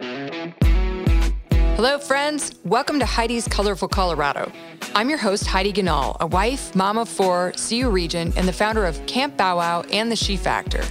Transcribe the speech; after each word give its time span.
Hello, 0.00 1.98
friends. 1.98 2.54
Welcome 2.64 3.00
to 3.00 3.06
Heidi's 3.06 3.48
Colorful 3.48 3.88
Colorado. 3.88 4.52
I'm 4.94 5.08
your 5.08 5.18
host, 5.18 5.46
Heidi 5.46 5.72
Ganahl, 5.72 6.16
a 6.20 6.26
wife, 6.26 6.72
mom 6.76 6.98
of 6.98 7.08
four, 7.08 7.52
CU 7.56 7.90
Regent, 7.90 8.36
and 8.36 8.46
the 8.46 8.52
founder 8.52 8.84
of 8.86 9.04
Camp 9.06 9.36
Bow 9.36 9.56
Wow 9.56 9.82
and 9.92 10.10
the 10.10 10.14
She 10.14 10.36
Factor. 10.36 10.84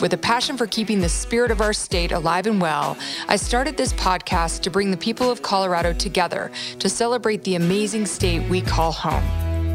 With 0.00 0.12
a 0.12 0.16
passion 0.16 0.56
for 0.56 0.68
keeping 0.68 1.00
the 1.00 1.08
spirit 1.08 1.50
of 1.50 1.60
our 1.60 1.72
state 1.72 2.12
alive 2.12 2.46
and 2.46 2.60
well, 2.60 2.96
I 3.26 3.34
started 3.34 3.76
this 3.76 3.92
podcast 3.94 4.60
to 4.60 4.70
bring 4.70 4.92
the 4.92 4.96
people 4.96 5.32
of 5.32 5.42
Colorado 5.42 5.92
together 5.92 6.52
to 6.78 6.88
celebrate 6.88 7.42
the 7.42 7.56
amazing 7.56 8.06
state 8.06 8.48
we 8.48 8.60
call 8.60 8.92
home. 8.92 9.24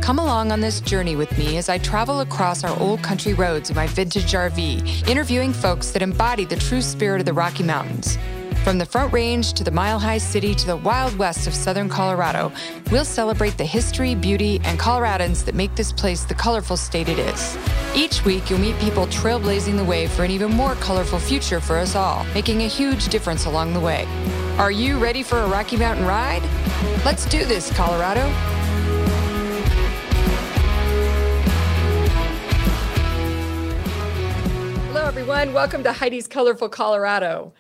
Come 0.02 0.20
along 0.20 0.54
on 0.54 0.62
this 0.62 0.80
journey 0.80 1.18
with 1.18 1.38
me 1.38 1.58
as 1.58 1.68
I 1.68 1.80
travel 1.80 2.22
across 2.22 2.64
our 2.64 2.80
old 2.80 3.02
country 3.02 3.34
roads 3.34 3.70
in 3.70 3.76
my 3.76 3.88
vintage 3.88 4.32
RV, 4.32 5.10
interviewing 5.10 5.52
folks 5.52 5.92
that 5.92 6.02
embody 6.02 6.46
the 6.46 6.56
true 6.56 6.82
spirit 6.82 7.20
of 7.20 7.26
the 7.26 7.34
Rocky 7.34 7.64
Mountains. 7.64 8.18
From 8.64 8.78
the 8.78 8.86
Front 8.86 9.12
Range 9.12 9.52
to 9.54 9.64
the 9.66 9.72
Mile 9.72 10.00
High 10.00 10.20
City 10.20 10.56
to 10.56 10.66
the 10.66 10.78
Wild 10.78 11.18
West 11.18 11.48
of 11.48 11.54
Southern 11.54 11.90
Colorado, 11.90 12.50
we'll 12.92 13.04
celebrate 13.04 13.58
the 13.58 13.66
history, 13.66 14.16
beauty, 14.16 14.62
and 14.64 14.80
Coloradans 14.80 15.44
that 15.44 15.54
make 15.54 15.76
this 15.76 15.92
place 15.92 16.24
the 16.24 16.34
colorful 16.34 16.78
state 16.78 17.10
it 17.10 17.20
is. 17.20 17.58
Each 17.94 18.24
week, 18.24 18.50
you'll 18.50 18.60
meet 18.60 18.80
people 18.80 19.06
trailblazing 19.08 19.76
the 19.76 19.84
way 19.84 20.08
for 20.08 20.24
an 20.24 20.32
even 20.32 20.50
more 20.50 20.76
colorful 20.76 21.20
future 21.20 21.60
for 21.60 21.76
us 21.76 21.94
all, 21.94 22.24
making 22.34 22.62
a 22.62 22.68
huge 22.68 23.10
difference 23.10 23.48
along 23.48 23.74
the 23.74 23.82
way. 23.82 24.08
Are 24.58 24.72
you 24.72 24.98
ready 24.98 25.24
for 25.24 25.40
a 25.40 25.48
Rocky 25.50 25.76
Mountain 25.76 26.06
ride? 26.06 26.42
Let's 27.04 27.26
do 27.26 27.44
this, 27.44 27.70
Colorado. 27.74 28.22
Hello, 34.88 35.06
everyone. 35.06 35.52
Welcome 35.52 35.84
to 35.84 35.92
Heidi's 35.92 36.28
Colorful 36.28 36.70
Colorado. 36.70 37.52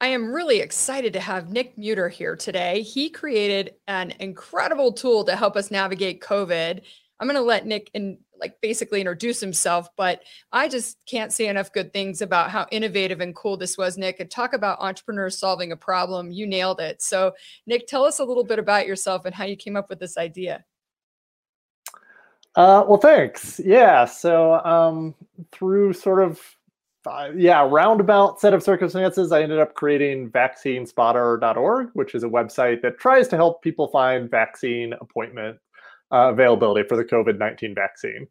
I 0.00 0.08
am 0.08 0.32
really 0.32 0.60
excited 0.60 1.12
to 1.14 1.20
have 1.20 1.50
Nick 1.50 1.76
Muerdter 1.76 2.10
here 2.10 2.36
today. 2.36 2.82
He 2.82 3.10
created 3.10 3.74
an 3.88 4.14
incredible 4.20 4.92
tool 4.92 5.24
to 5.24 5.34
help 5.34 5.56
us 5.56 5.72
navigate 5.72 6.22
COVID. 6.22 6.82
I'm 7.18 7.26
going 7.26 7.34
to 7.34 7.42
let 7.42 7.66
Nick 7.66 7.90
and 7.94 8.18
like 8.38 8.60
basically 8.60 9.00
introduce 9.00 9.40
himself, 9.40 9.88
but 9.96 10.22
I 10.52 10.68
just 10.68 10.98
can't 11.06 11.32
say 11.32 11.48
enough 11.48 11.72
good 11.72 11.92
things 11.92 12.22
about 12.22 12.50
how 12.50 12.68
innovative 12.70 13.20
and 13.20 13.34
cool 13.34 13.56
this 13.56 13.76
was, 13.76 13.98
Nick. 13.98 14.20
And 14.20 14.30
talk 14.30 14.52
about 14.52 14.78
entrepreneurs 14.78 15.36
solving 15.36 15.72
a 15.72 15.76
problem. 15.76 16.30
You 16.30 16.46
nailed 16.46 16.78
it. 16.78 17.02
So, 17.02 17.32
Nick, 17.66 17.88
tell 17.88 18.04
us 18.04 18.20
a 18.20 18.24
little 18.24 18.44
bit 18.44 18.60
about 18.60 18.86
yourself 18.86 19.24
and 19.24 19.34
how 19.34 19.46
you 19.46 19.56
came 19.56 19.74
up 19.74 19.88
with 19.88 19.98
this 19.98 20.16
idea. 20.16 20.64
Uh, 22.54 22.84
well, 22.86 22.98
thanks. 22.98 23.60
Yeah. 23.64 24.04
So, 24.04 24.64
um, 24.64 25.16
through 25.50 25.94
sort 25.94 26.22
of 26.22 26.40
yeah, 27.36 27.66
roundabout 27.68 28.40
set 28.40 28.54
of 28.54 28.62
circumstances, 28.62 29.32
I 29.32 29.42
ended 29.42 29.58
up 29.58 29.74
creating 29.74 30.30
vaccinespotter.org, 30.30 31.90
which 31.94 32.14
is 32.14 32.24
a 32.24 32.28
website 32.28 32.82
that 32.82 32.98
tries 32.98 33.28
to 33.28 33.36
help 33.36 33.62
people 33.62 33.88
find 33.88 34.30
vaccine 34.30 34.94
appointment 35.00 35.58
uh, 36.12 36.30
availability 36.32 36.86
for 36.88 36.96
the 36.96 37.04
COVID 37.04 37.38
19 37.38 37.74
vaccine. 37.74 38.26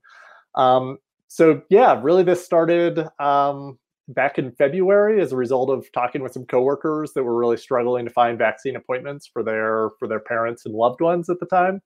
Um, 0.56 0.98
so, 1.28 1.62
yeah, 1.70 2.00
really, 2.02 2.24
this 2.24 2.44
started 2.44 3.08
um, 3.20 3.78
back 4.08 4.38
in 4.38 4.52
February 4.52 5.22
as 5.22 5.32
a 5.32 5.38
result 5.38 5.70
of 5.70 5.92
talking 5.92 6.22
with 6.22 6.34
some 6.34 6.46
coworkers 6.46 7.14
that 7.14 7.24
were 7.24 7.38
really 7.38 7.58
struggling 7.58 8.06
to 8.06 8.12
find 8.12 8.38
vaccine 8.38 8.76
appointments 8.76 9.28
for 9.32 9.44
their 9.44 9.90
for 10.00 10.08
their 10.08 10.22
parents 10.22 10.66
and 10.66 10.74
loved 10.74 11.02
ones 11.02 11.30
at 11.30 11.40
the 11.40 11.46
time. 11.46 11.82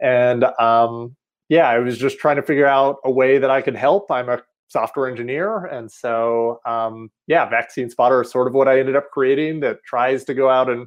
And 0.00 0.44
um, 0.60 1.16
yeah, 1.48 1.68
I 1.68 1.78
was 1.78 1.98
just 1.98 2.18
trying 2.18 2.36
to 2.36 2.42
figure 2.42 2.66
out 2.66 2.98
a 3.04 3.10
way 3.10 3.38
that 3.38 3.50
I 3.50 3.62
could 3.62 3.76
help. 3.76 4.10
I'm 4.10 4.28
a 4.28 4.42
software 4.68 5.08
engineer. 5.08 5.66
And 5.66 5.90
so, 5.90 6.60
um, 6.66 7.10
yeah, 7.26 7.48
Vaccine 7.48 7.90
Spotter 7.90 8.22
is 8.22 8.30
sort 8.30 8.46
of 8.46 8.54
what 8.54 8.68
I 8.68 8.80
ended 8.80 8.96
up 8.96 9.10
creating 9.10 9.60
that 9.60 9.78
tries 9.84 10.24
to 10.24 10.34
go 10.34 10.48
out 10.48 10.68
and 10.68 10.86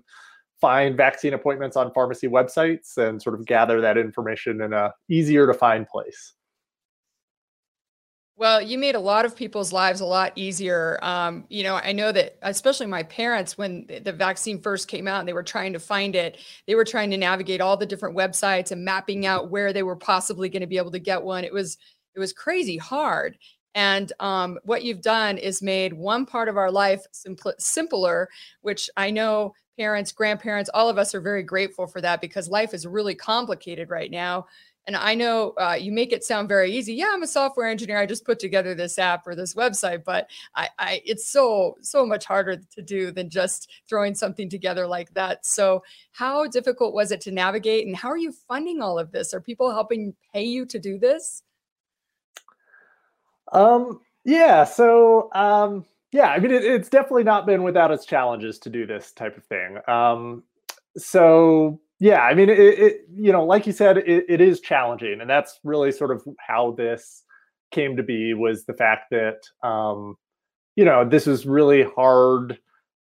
find 0.60 0.98
vaccine 0.98 1.34
appointments 1.34 1.78
on 1.78 1.94
pharmacy 1.94 2.28
websites 2.28 2.98
and 2.98 3.22
sort 3.22 3.40
of 3.40 3.46
gather 3.46 3.80
that 3.82 3.98
information 3.98 4.62
in 4.62 4.74
a 4.74 4.92
easier 5.10 5.46
to 5.48 5.54
find 5.54 5.88
place. 5.88 6.34
Well, 8.40 8.62
you 8.62 8.78
made 8.78 8.94
a 8.94 9.00
lot 9.00 9.26
of 9.26 9.36
people's 9.36 9.74
lives 9.74 10.00
a 10.00 10.06
lot 10.06 10.32
easier. 10.36 11.00
Um, 11.02 11.46
you 11.50 11.64
know, 11.64 11.76
I 11.76 11.92
know 11.92 12.12
that 12.12 12.38
especially 12.44 12.86
my 12.86 13.02
parents, 13.02 13.58
when 13.58 13.88
the 14.04 14.14
vaccine 14.14 14.62
first 14.62 14.88
came 14.88 15.08
out 15.08 15.20
and 15.20 15.28
they 15.28 15.34
were 15.34 15.42
trying 15.42 15.74
to 15.74 15.80
find 15.80 16.16
it, 16.16 16.38
they 16.68 16.76
were 16.76 16.86
trying 16.86 17.10
to 17.10 17.18
navigate 17.18 17.62
all 17.62 17.78
the 17.78 17.88
different 17.88 18.16
websites 18.16 18.72
and 18.72 18.86
mapping 18.86 19.26
out 19.26 19.50
where 19.50 19.74
they 19.74 19.82
were 19.82 19.96
possibly 19.96 20.50
going 20.50 20.62
to 20.62 20.68
be 20.68 20.78
able 20.78 20.92
to 20.92 21.00
get 21.00 21.24
one. 21.24 21.46
It 21.46 21.54
was 21.54 21.80
it 22.16 22.20
was 22.20 22.32
crazy 22.32 22.78
hard. 22.78 23.38
And 23.78 24.12
um, 24.20 24.58
what 24.64 24.84
you've 24.84 25.04
done 25.04 25.38
is 25.38 25.62
made 25.62 25.94
one 25.94 26.26
part 26.26 26.50
of 26.50 26.58
our 26.58 26.72
life 26.72 27.06
simpl- 27.14 27.54
simpler, 27.60 28.28
which 28.62 28.90
I 28.98 29.12
know 29.12 29.54
parents, 29.78 30.12
grandparents, 30.12 30.72
all 30.74 30.90
of 30.90 30.98
us 30.98 31.14
are 31.14 31.22
very 31.22 31.44
grateful 31.44 31.86
for 31.86 32.02
that 32.02 32.20
because 32.20 32.50
life 32.50 32.74
is 32.74 32.88
really 32.88 33.14
complicated 33.14 33.92
right 33.92 34.10
now. 34.10 34.48
And 34.88 34.96
I 34.96 35.14
know 35.14 35.54
uh, 35.60 35.78
you 35.80 35.92
make 35.92 36.12
it 36.12 36.24
sound 36.24 36.50
very 36.50 36.72
easy. 36.72 36.96
Yeah, 36.96 37.12
I'm 37.14 37.22
a 37.22 37.28
software 37.28 37.70
engineer. 37.70 38.00
I 38.00 38.08
just 38.08 38.26
put 38.26 38.40
together 38.40 38.74
this 38.74 38.98
app 38.98 39.28
or 39.28 39.36
this 39.36 39.54
website, 39.54 40.04
but 40.04 40.28
I, 40.56 40.70
I, 40.80 41.02
it's 41.06 41.30
so 41.30 41.76
so 41.82 42.04
much 42.04 42.26
harder 42.26 42.58
to 42.58 42.82
do 42.82 43.12
than 43.12 43.30
just 43.30 43.70
throwing 43.88 44.16
something 44.16 44.50
together 44.50 44.88
like 44.88 45.14
that. 45.14 45.46
So, 45.46 45.84
how 46.14 46.48
difficult 46.48 46.96
was 46.96 47.12
it 47.12 47.22
to 47.22 47.32
navigate, 47.32 47.86
and 47.86 47.96
how 47.96 48.10
are 48.10 48.18
you 48.18 48.32
funding 48.48 48.82
all 48.82 48.98
of 48.98 49.12
this? 49.12 49.36
Are 49.36 49.42
people 49.42 49.70
helping 49.72 50.16
pay 50.34 50.46
you 50.46 50.66
to 50.66 50.80
do 50.80 50.98
this? 50.98 51.44
Um, 53.52 54.00
yeah. 54.26 54.64
So, 54.64 55.30
um, 55.34 55.86
yeah, 56.12 56.30
I 56.30 56.40
mean, 56.40 56.52
it, 56.52 56.64
it's 56.64 56.90
definitely 56.90 57.24
not 57.24 57.46
been 57.46 57.64
without 57.64 57.92
its 57.92 58.06
challenges 58.06 58.60
to 58.60 58.70
do 58.70 58.86
this 58.86 59.12
type 59.12 59.38
of 59.38 59.44
thing. 59.46 59.78
Um, 59.88 60.44
so, 60.98 61.80
yeah, 62.00 62.22
I 62.22 62.34
mean, 62.34 62.50
it, 62.50 62.60
it 62.60 63.02
you 63.14 63.32
know, 63.32 63.46
like 63.46 63.68
you 63.68 63.74
said, 63.74 63.98
it, 63.98 64.26
it 64.30 64.42
is 64.42 64.60
challenging, 64.62 65.20
and 65.22 65.30
that's 65.30 65.60
really 65.64 65.92
sort 65.92 66.12
of 66.12 66.24
how 66.40 66.72
this 66.72 67.24
came 67.72 67.98
to 67.98 68.04
be 68.04 68.34
was 68.34 68.66
the 68.66 68.74
fact 68.74 69.12
that, 69.12 69.42
um, 69.68 70.16
you 70.76 70.86
know, 70.86 71.08
this 71.08 71.28
is 71.28 71.46
really 71.46 71.84
hard 71.84 72.60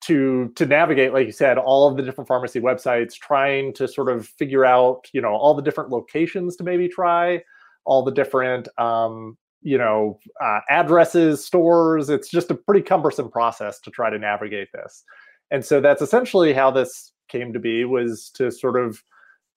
to 0.03 0.53
to 0.55 0.67
navigate 0.67 1.13
like 1.13 1.27
you 1.27 1.33
said 1.33 1.59
all 1.59 1.89
of 1.89 1.97
the 1.97 2.03
different 2.03 2.29
pharmacy 2.29 2.61
websites 2.61 3.15
trying 3.15 3.73
to 3.73 3.89
sort 3.89 4.11
of 4.11 4.29
figure 4.29 4.65
out 4.65 5.09
you 5.13 5.21
know 5.21 5.35
all 5.35 5.55
the 5.55 5.63
different 5.63 5.91
locations 5.91 6.55
to 6.55 6.63
maybe 6.63 6.87
try 6.87 7.43
all 7.85 8.05
the 8.05 8.13
different 8.13 8.69
um, 8.79 9.37
you 9.63 9.79
know 9.79 10.19
uh, 10.43 10.61
addresses 10.69 11.45
stores. 11.45 12.09
It's 12.09 12.29
just 12.29 12.51
a 12.51 12.55
pretty 12.55 12.83
cumbersome 12.83 13.31
process 13.31 13.81
to 13.81 13.91
try 13.91 14.11
to 14.11 14.19
navigate 14.19 14.69
this. 14.73 15.05
And 15.51 15.65
so 15.65 15.81
that's 15.81 16.03
essentially 16.03 16.53
how 16.53 16.71
this 16.71 17.13
came 17.29 17.53
to 17.53 17.59
be 17.59 17.85
was 17.85 18.31
to 18.35 18.51
sort 18.51 18.79
of 18.79 19.03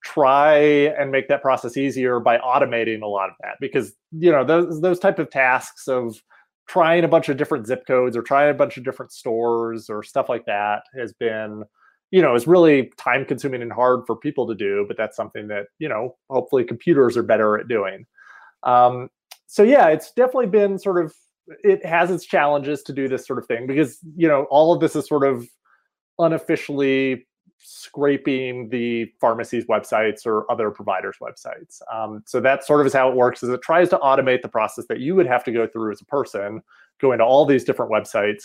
try 0.04 0.58
and 0.58 1.12
make 1.12 1.28
that 1.28 1.42
process 1.42 1.76
easier 1.76 2.20
by 2.20 2.38
automating 2.38 3.02
a 3.02 3.08
lot 3.08 3.30
of 3.30 3.36
that. 3.42 3.56
Because 3.60 3.94
you 4.12 4.32
know 4.32 4.44
those 4.44 4.82
those 4.82 5.00
type 5.00 5.20
of 5.20 5.30
tasks 5.30 5.88
of 5.88 6.22
trying 6.68 7.04
a 7.04 7.08
bunch 7.08 7.30
of 7.30 7.38
different 7.38 7.66
zip 7.66 7.86
codes 7.88 8.16
or 8.16 8.22
trying 8.22 8.52
a 8.52 8.54
bunch 8.54 8.78
of 8.78 8.84
different 8.84 9.12
stores 9.12 9.90
or 9.90 10.04
stuff 10.04 10.30
like 10.30 10.46
that 10.46 10.84
has 10.96 11.12
been 11.14 11.64
you 12.12 12.22
know 12.22 12.36
is 12.36 12.46
really 12.46 12.92
time 12.98 13.26
consuming 13.26 13.64
and 13.64 13.74
hard 13.74 14.02
for 14.06 14.16
people 14.16 14.48
to 14.48 14.54
do 14.54 14.86
but 14.88 14.96
that's 14.96 15.18
something 15.18 15.48
that 15.48 15.66
you 15.80 15.90
know 15.90 16.16
hopefully 16.30 16.64
computers 16.64 17.18
are 17.18 17.24
better 17.24 17.58
at 17.58 17.68
doing. 17.68 18.06
Um, 18.64 19.10
so 19.52 19.64
yeah, 19.64 19.88
it's 19.88 20.12
definitely 20.12 20.46
been 20.46 20.78
sort 20.78 21.04
of 21.04 21.12
it 21.64 21.84
has 21.84 22.12
its 22.12 22.24
challenges 22.24 22.84
to 22.84 22.94
do 22.94 23.08
this 23.08 23.26
sort 23.26 23.40
of 23.40 23.48
thing 23.48 23.66
because 23.66 23.98
you 24.16 24.28
know 24.28 24.44
all 24.52 24.72
of 24.72 24.80
this 24.80 24.96
is 24.96 25.08
sort 25.08 25.26
of 25.26 25.48
unofficially 26.20 27.26
scraping 27.58 28.70
the 28.70 29.12
pharmacy's 29.20 29.66
websites 29.66 30.28
or 30.28 30.50
other 30.52 30.70
providers' 30.70 31.18
websites. 31.20 31.82
Um, 31.92 32.22
so 32.28 32.40
that 32.40 32.64
sort 32.64 32.80
of 32.80 32.86
is 32.86 32.94
how 32.94 33.10
it 33.10 33.16
works. 33.16 33.42
Is 33.42 33.50
it 33.50 33.64
tries 33.64 33.90
to 33.90 33.98
automate 33.98 34.44
the 34.44 34.50
process 34.50 34.86
that 34.88 35.00
you 35.00 35.16
would 35.16 35.26
have 35.26 35.44
to 35.46 35.52
go 35.52 35.66
through 35.66 35.94
as 35.94 36.02
a 36.02 36.06
person, 36.06 36.62
going 37.02 37.18
to 37.18 37.26
all 37.26 37.44
these 37.44 37.64
different 37.64 37.92
websites, 37.92 38.44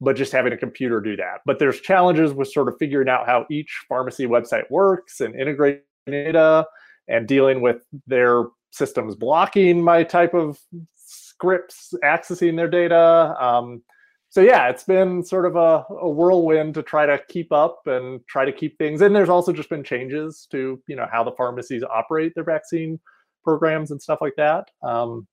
but 0.00 0.16
just 0.16 0.32
having 0.32 0.54
a 0.54 0.56
computer 0.56 1.02
do 1.02 1.16
that. 1.16 1.42
But 1.44 1.58
there's 1.58 1.82
challenges 1.82 2.32
with 2.32 2.50
sort 2.50 2.68
of 2.68 2.76
figuring 2.78 3.10
out 3.10 3.26
how 3.26 3.44
each 3.50 3.84
pharmacy 3.86 4.26
website 4.26 4.70
works 4.70 5.20
and 5.20 5.38
integrating 5.38 5.82
data 6.06 6.66
and 7.08 7.28
dealing 7.28 7.60
with 7.60 7.84
their 8.06 8.44
systems 8.70 9.16
blocking 9.16 9.82
my 9.82 10.02
type 10.02 10.34
of 10.34 10.58
scripts 10.94 11.94
accessing 12.04 12.56
their 12.56 12.68
data. 12.68 13.34
Um, 13.40 13.82
so 14.28 14.40
yeah, 14.40 14.68
it's 14.68 14.84
been 14.84 15.24
sort 15.24 15.44
of 15.44 15.56
a, 15.56 15.84
a, 15.90 16.08
whirlwind 16.08 16.74
to 16.74 16.84
try 16.84 17.04
to 17.04 17.20
keep 17.28 17.52
up 17.52 17.80
and 17.86 18.24
try 18.28 18.44
to 18.44 18.52
keep 18.52 18.78
things. 18.78 19.00
And 19.00 19.14
there's 19.14 19.28
also 19.28 19.52
just 19.52 19.68
been 19.68 19.82
changes 19.82 20.46
to 20.52 20.80
you 20.86 20.96
know 20.96 21.06
how 21.10 21.24
the 21.24 21.32
pharmacies 21.32 21.82
operate 21.82 22.32
their 22.36 22.44
vaccine 22.44 23.00
programs 23.42 23.90
and 23.90 24.00
stuff 24.00 24.20
like 24.20 24.36
that. 24.36 24.70
Um, 24.84 25.26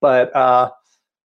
but 0.00 0.34
uh, 0.36 0.70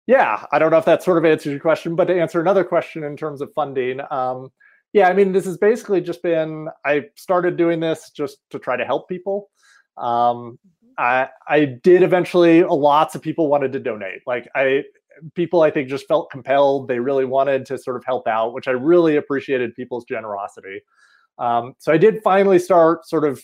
yeah, 0.06 0.44
I 0.52 0.58
don't 0.58 0.70
know 0.70 0.76
if 0.76 0.84
that 0.84 1.02
sort 1.02 1.16
of 1.16 1.25
answers 1.25 1.52
your 1.52 1.60
question. 1.60 1.96
But 1.96 2.06
to 2.06 2.20
answer 2.20 2.40
another 2.40 2.64
question 2.64 3.04
in 3.04 3.16
terms 3.16 3.40
of 3.40 3.50
funding, 3.54 4.00
um, 4.10 4.50
yeah, 4.93 5.08
I 5.08 5.14
mean 5.14 5.32
this 5.32 5.46
has 5.46 5.56
basically 5.56 6.02
just 6.02 6.22
been 6.22 6.69
I 6.84 7.04
started 7.16 7.56
doing 7.56 7.81
this 7.81 8.10
just 8.10 8.38
to 8.50 8.58
try 8.58 8.76
to 8.76 8.84
help 8.84 9.08
people. 9.08 9.48
Um, 9.96 10.58
I 11.00 11.29
I 11.49 11.64
did 11.64 12.02
eventually. 12.02 12.62
Lots 12.62 13.14
of 13.14 13.23
people 13.23 13.49
wanted 13.49 13.73
to 13.73 13.81
donate. 13.81 14.20
Like 14.26 14.49
I 14.55 14.85
people 15.35 15.62
I 15.62 15.70
think 15.70 15.88
just 15.88 16.06
felt 16.06 16.31
compelled. 16.31 16.88
They 16.88 17.00
really 17.00 17.25
wanted 17.25 17.67
to 17.67 17.79
sort 17.79 17.97
of 17.97 18.05
help 18.05 18.29
out, 18.29 18.52
which 18.52 18.69
I 18.69 18.73
really 18.73 19.17
appreciated 19.17 19.75
people's 19.75 20.05
generosity. 20.05 20.81
Um, 21.38 21.75
so 21.79 21.93
I 21.93 21.97
did 21.97 22.23
finally 22.23 22.58
start 22.58 23.06
sort 23.06 23.25
of 23.25 23.43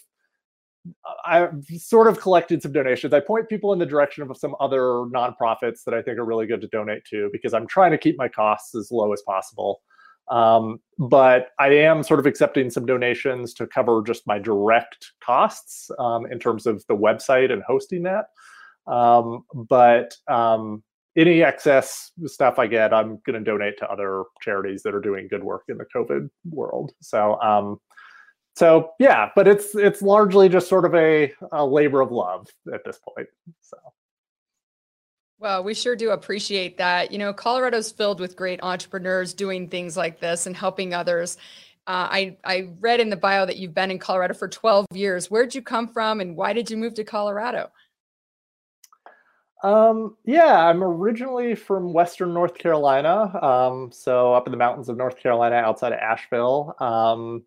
I 1.24 1.48
sort 1.78 2.06
of 2.06 2.20
collected 2.20 2.62
some 2.62 2.72
donations. 2.72 3.12
I 3.12 3.20
point 3.20 3.48
people 3.48 3.72
in 3.72 3.78
the 3.78 3.86
direction 3.86 4.22
of 4.22 4.36
some 4.36 4.54
other 4.60 4.80
nonprofits 5.12 5.82
that 5.84 5.94
I 5.94 6.02
think 6.02 6.18
are 6.18 6.24
really 6.24 6.46
good 6.46 6.60
to 6.60 6.68
donate 6.68 7.04
to 7.06 7.28
because 7.32 7.54
I'm 7.54 7.66
trying 7.66 7.90
to 7.90 7.98
keep 7.98 8.16
my 8.18 8.28
costs 8.28 8.74
as 8.74 8.92
low 8.92 9.12
as 9.12 9.22
possible. 9.22 9.80
Um, 10.30 10.80
but 10.98 11.48
I 11.58 11.68
am 11.68 12.02
sort 12.02 12.20
of 12.20 12.26
accepting 12.26 12.70
some 12.70 12.86
donations 12.86 13.54
to 13.54 13.66
cover 13.66 14.02
just 14.04 14.26
my 14.26 14.38
direct 14.38 15.12
costs 15.22 15.90
um, 15.98 16.26
in 16.26 16.38
terms 16.38 16.66
of 16.66 16.84
the 16.88 16.96
website 16.96 17.52
and 17.52 17.62
hosting 17.62 18.02
that. 18.04 18.26
Um, 18.90 19.44
but 19.54 20.14
um, 20.28 20.82
any 21.16 21.42
excess 21.42 22.12
stuff 22.24 22.58
I 22.58 22.66
get, 22.66 22.92
I'm 22.92 23.20
going 23.26 23.42
to 23.42 23.50
donate 23.50 23.78
to 23.78 23.90
other 23.90 24.24
charities 24.40 24.82
that 24.82 24.94
are 24.94 25.00
doing 25.00 25.28
good 25.28 25.44
work 25.44 25.64
in 25.68 25.78
the 25.78 25.86
COVID 25.94 26.28
world. 26.50 26.92
So, 27.00 27.40
um, 27.40 27.80
so 28.54 28.90
yeah, 28.98 29.30
but 29.36 29.46
it's 29.46 29.74
it's 29.74 30.00
largely 30.00 30.48
just 30.48 30.68
sort 30.68 30.86
of 30.86 30.94
a, 30.94 31.32
a 31.52 31.64
labor 31.64 32.00
of 32.00 32.10
love 32.10 32.48
at 32.72 32.84
this 32.84 32.98
point. 32.98 33.28
So. 33.60 33.76
Well, 35.38 35.62
we 35.62 35.74
sure 35.74 35.96
do 35.96 36.10
appreciate 36.10 36.78
that. 36.78 37.12
You 37.12 37.18
know, 37.18 37.32
Colorado's 37.32 37.92
filled 37.92 38.20
with 38.20 38.36
great 38.36 38.62
entrepreneurs 38.62 39.34
doing 39.34 39.68
things 39.68 39.96
like 39.96 40.18
this 40.18 40.46
and 40.46 40.56
helping 40.56 40.94
others. 40.94 41.36
Uh, 41.86 42.08
I 42.10 42.36
I 42.42 42.68
read 42.80 43.00
in 43.00 43.10
the 43.10 43.16
bio 43.16 43.46
that 43.46 43.58
you've 43.58 43.74
been 43.74 43.90
in 43.90 43.98
Colorado 43.98 44.34
for 44.34 44.48
12 44.48 44.86
years. 44.92 45.30
Where'd 45.30 45.54
you 45.54 45.62
come 45.62 45.88
from, 45.88 46.20
and 46.20 46.36
why 46.36 46.52
did 46.52 46.70
you 46.70 46.76
move 46.76 46.94
to 46.94 47.04
Colorado? 47.04 47.70
Um, 49.62 50.16
yeah, 50.24 50.66
I'm 50.66 50.82
originally 50.82 51.54
from 51.54 51.92
Western 51.92 52.34
North 52.34 52.58
Carolina, 52.58 53.38
um, 53.42 53.90
so 53.92 54.34
up 54.34 54.46
in 54.46 54.50
the 54.50 54.56
mountains 54.56 54.88
of 54.88 54.96
North 54.96 55.18
Carolina, 55.18 55.56
outside 55.56 55.92
of 55.92 55.98
Asheville. 55.98 56.74
Um, 56.78 57.42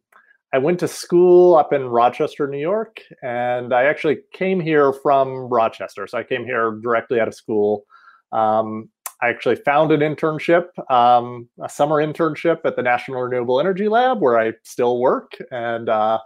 I 0.51 0.57
went 0.57 0.79
to 0.79 0.87
school 0.87 1.55
up 1.55 1.73
in 1.73 1.85
Rochester, 1.85 2.47
New 2.47 2.59
York, 2.59 3.01
and 3.21 3.73
I 3.73 3.83
actually 3.83 4.19
came 4.33 4.59
here 4.59 4.93
from 4.93 5.47
Rochester. 5.47 6.07
So 6.07 6.17
I 6.17 6.23
came 6.23 6.43
here 6.43 6.79
directly 6.81 7.19
out 7.19 7.27
of 7.27 7.35
school. 7.35 7.83
Um, 8.31 8.89
I 9.21 9.29
actually 9.29 9.57
found 9.57 9.91
an 9.91 9.99
internship, 9.99 10.67
um, 10.89 11.49
a 11.61 11.69
summer 11.69 11.95
internship 11.95 12.61
at 12.65 12.75
the 12.75 12.81
National 12.81 13.21
Renewable 13.21 13.59
Energy 13.59 13.87
Lab, 13.87 14.21
where 14.21 14.39
I 14.39 14.53
still 14.63 14.99
work. 14.99 15.33
And 15.51 15.87
uh, 15.89 16.19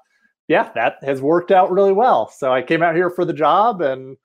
yeah, 0.48 0.72
that 0.76 0.98
has 1.02 1.22
worked 1.22 1.52
out 1.52 1.72
really 1.72 1.94
well. 1.94 2.30
So 2.30 2.54
I 2.54 2.62
came 2.62 2.84
out 2.84 2.96
here 2.96 3.10
for 3.10 3.26
the 3.26 3.34
job, 3.34 3.82
and 3.82 4.16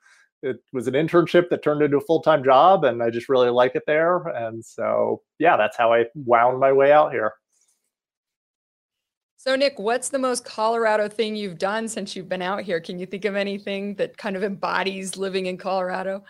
it 0.43 0.59
was 0.73 0.87
an 0.87 0.95
internship 0.95 1.49
that 1.49 1.63
turned 1.63 1.83
into 1.83 1.97
a 1.97 2.03
full 2.03 2.23
time 2.23 2.45
job, 2.45 2.85
and 2.85 3.03
I 3.03 3.11
just 3.11 3.29
really 3.29 3.51
like 3.51 3.75
it 3.75 3.85
there. 3.87 4.19
And 4.29 4.65
so 4.65 5.23
yeah, 5.39 5.57
that's 5.57 5.77
how 5.77 5.93
I 5.93 6.05
wound 6.15 6.61
my 6.61 6.73
way 6.73 6.93
out 6.93 7.11
here. 7.13 7.33
So, 9.41 9.55
Nick, 9.55 9.79
what's 9.79 10.09
the 10.09 10.19
most 10.19 10.45
Colorado 10.45 11.09
thing 11.09 11.37
you've 11.37 11.59
done 11.59 11.87
since 11.87 12.17
you've 12.17 12.29
been 12.29 12.43
out 12.43 12.63
here? 12.63 12.81
Can 12.81 12.99
you 12.99 13.07
think 13.07 13.25
of 13.25 13.37
anything 13.37 13.95
that 13.95 14.19
kind 14.19 14.35
of 14.35 14.43
embodies 14.43 15.17
living 15.17 15.47
in 15.47 15.57
Colorado? 15.57 16.25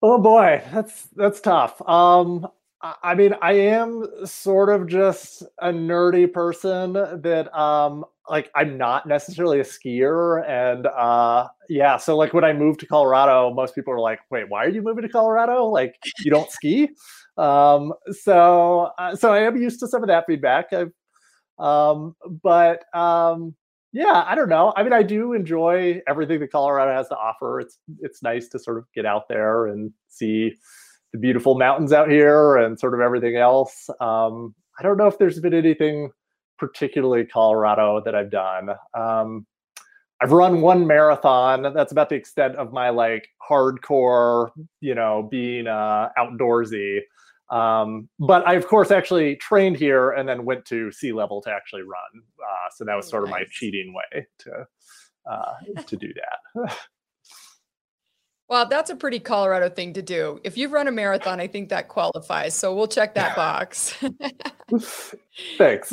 Oh 0.00 0.18
boy, 0.18 0.62
that's 0.72 1.08
that's 1.14 1.42
tough. 1.42 1.86
Um, 1.86 2.46
I 2.80 3.14
mean, 3.14 3.34
I 3.42 3.52
am 3.52 4.06
sort 4.24 4.70
of 4.70 4.86
just 4.86 5.42
a 5.60 5.68
nerdy 5.68 6.32
person 6.32 6.94
that 6.94 7.54
um 7.54 8.06
like 8.30 8.50
I'm 8.54 8.78
not 8.78 9.06
necessarily 9.06 9.60
a 9.60 9.64
skier 9.64 10.42
and 10.48 10.86
uh 10.86 11.48
yeah, 11.68 11.98
so 11.98 12.16
like 12.16 12.32
when 12.32 12.44
I 12.44 12.54
moved 12.54 12.80
to 12.80 12.86
Colorado, 12.86 13.52
most 13.52 13.74
people 13.74 13.92
are 13.92 14.00
like, 14.00 14.20
"Wait, 14.30 14.48
why 14.48 14.64
are 14.64 14.70
you 14.70 14.80
moving 14.80 15.02
to 15.02 15.08
Colorado? 15.10 15.66
Like 15.66 15.98
you 16.20 16.30
don't 16.30 16.50
ski?" 16.50 16.88
Um 17.36 17.92
so 18.10 18.90
uh, 18.98 19.14
so 19.14 19.34
I 19.34 19.40
am 19.40 19.56
used 19.58 19.80
to 19.80 19.86
some 19.88 20.02
of 20.02 20.08
that 20.08 20.24
feedback. 20.26 20.72
I've 20.72 20.92
um, 21.58 22.14
but 22.42 22.84
um, 22.94 23.54
yeah, 23.92 24.24
I 24.26 24.34
don't 24.34 24.48
know. 24.48 24.72
I 24.76 24.82
mean, 24.82 24.92
I 24.92 25.02
do 25.02 25.32
enjoy 25.32 26.02
everything 26.06 26.40
that 26.40 26.52
Colorado 26.52 26.94
has 26.94 27.08
to 27.08 27.16
offer. 27.16 27.60
It's 27.60 27.78
it's 28.00 28.22
nice 28.22 28.48
to 28.48 28.58
sort 28.58 28.78
of 28.78 28.84
get 28.94 29.06
out 29.06 29.28
there 29.28 29.66
and 29.66 29.92
see 30.08 30.54
the 31.12 31.18
beautiful 31.18 31.56
mountains 31.56 31.92
out 31.92 32.10
here 32.10 32.56
and 32.56 32.78
sort 32.78 32.94
of 32.94 33.00
everything 33.00 33.36
else. 33.36 33.88
Um, 34.00 34.54
I 34.78 34.82
don't 34.82 34.98
know 34.98 35.06
if 35.06 35.18
there's 35.18 35.40
been 35.40 35.54
anything 35.54 36.10
particularly 36.58 37.24
Colorado 37.24 38.02
that 38.04 38.14
I've 38.14 38.30
done. 38.30 38.70
Um, 38.94 39.46
I've 40.22 40.32
run 40.32 40.62
one 40.62 40.86
marathon. 40.86 41.74
That's 41.74 41.92
about 41.92 42.08
the 42.08 42.14
extent 42.14 42.56
of 42.56 42.72
my 42.72 42.90
like 42.90 43.28
hardcore, 43.48 44.50
you 44.80 44.94
know, 44.94 45.28
being 45.30 45.66
uh, 45.66 46.08
outdoorsy. 46.18 47.00
Um, 47.50 48.08
but 48.18 48.46
I, 48.46 48.54
of 48.54 48.66
course, 48.66 48.90
actually 48.90 49.36
trained 49.36 49.76
here 49.76 50.10
and 50.10 50.28
then 50.28 50.44
went 50.44 50.64
to 50.66 50.90
sea 50.90 51.12
level 51.12 51.40
to 51.42 51.50
actually 51.50 51.82
run. 51.82 52.22
Uh, 52.40 52.70
so 52.74 52.84
that 52.84 52.94
was 52.94 53.08
sort 53.08 53.24
nice. 53.24 53.32
of 53.32 53.38
my 53.40 53.44
cheating 53.50 53.94
way 53.94 54.26
to 54.38 54.66
uh, 55.30 55.82
to 55.86 55.96
do 55.96 56.12
that. 56.14 56.76
well, 58.48 58.66
that's 58.68 58.90
a 58.90 58.96
pretty 58.96 59.20
Colorado 59.20 59.68
thing 59.68 59.92
to 59.94 60.02
do. 60.02 60.40
If 60.44 60.56
you've 60.56 60.72
run 60.72 60.88
a 60.88 60.92
marathon, 60.92 61.40
I 61.40 61.46
think 61.46 61.68
that 61.68 61.88
qualifies. 61.88 62.54
So 62.54 62.74
we'll 62.74 62.88
check 62.88 63.14
that 63.14 63.36
box. 63.36 63.96
Thanks. 65.58 65.92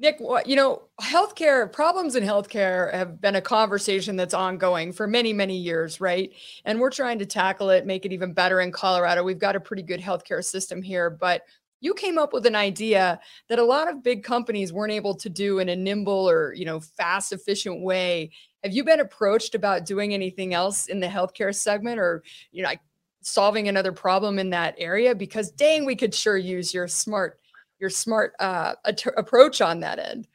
Nick, 0.00 0.20
you 0.46 0.54
know, 0.54 0.82
healthcare 1.00 1.70
problems 1.72 2.14
in 2.14 2.22
healthcare 2.22 2.94
have 2.94 3.20
been 3.20 3.34
a 3.34 3.40
conversation 3.40 4.14
that's 4.14 4.34
ongoing 4.34 4.92
for 4.92 5.08
many, 5.08 5.32
many 5.32 5.56
years, 5.56 6.00
right? 6.00 6.32
And 6.64 6.78
we're 6.78 6.90
trying 6.90 7.18
to 7.18 7.26
tackle 7.26 7.70
it, 7.70 7.84
make 7.84 8.06
it 8.06 8.12
even 8.12 8.32
better 8.32 8.60
in 8.60 8.70
Colorado. 8.70 9.24
We've 9.24 9.40
got 9.40 9.56
a 9.56 9.60
pretty 9.60 9.82
good 9.82 10.00
healthcare 10.00 10.44
system 10.44 10.82
here, 10.82 11.10
but 11.10 11.42
you 11.80 11.94
came 11.94 12.16
up 12.16 12.32
with 12.32 12.46
an 12.46 12.54
idea 12.54 13.18
that 13.48 13.58
a 13.58 13.64
lot 13.64 13.88
of 13.88 14.02
big 14.04 14.22
companies 14.22 14.72
weren't 14.72 14.92
able 14.92 15.14
to 15.16 15.28
do 15.28 15.58
in 15.58 15.68
a 15.68 15.76
nimble 15.76 16.30
or, 16.30 16.54
you 16.54 16.64
know, 16.64 16.78
fast, 16.78 17.32
efficient 17.32 17.82
way. 17.82 18.30
Have 18.62 18.72
you 18.72 18.84
been 18.84 19.00
approached 19.00 19.56
about 19.56 19.84
doing 19.84 20.14
anything 20.14 20.54
else 20.54 20.86
in 20.86 21.00
the 21.00 21.08
healthcare 21.08 21.54
segment 21.54 21.98
or, 21.98 22.22
you 22.52 22.62
know, 22.62 22.68
like 22.68 22.80
solving 23.22 23.66
another 23.66 23.92
problem 23.92 24.38
in 24.38 24.50
that 24.50 24.76
area? 24.78 25.14
Because 25.14 25.50
dang, 25.50 25.84
we 25.84 25.96
could 25.96 26.14
sure 26.14 26.36
use 26.36 26.72
your 26.72 26.86
smart 26.86 27.40
your 27.78 27.90
smart 27.90 28.34
uh, 28.38 28.74
approach 29.16 29.60
on 29.60 29.80
that 29.80 29.98
end? 29.98 30.26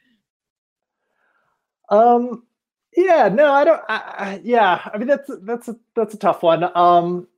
Um, 1.90 2.44
yeah, 2.96 3.28
no, 3.28 3.52
I 3.52 3.64
don't. 3.64 3.82
I, 3.88 3.96
I, 3.96 4.40
yeah, 4.44 4.88
I 4.92 4.98
mean 4.98 5.08
that's 5.08 5.30
that's 5.42 5.68
a, 5.68 5.76
that's 5.96 6.14
a 6.14 6.18
tough 6.18 6.42
one. 6.42 6.64
Um, 6.76 7.28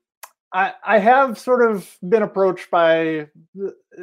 I 0.53 0.73
I 0.85 0.99
have 0.99 1.39
sort 1.39 1.69
of 1.71 1.97
been 2.09 2.23
approached 2.23 2.71
by 2.71 3.29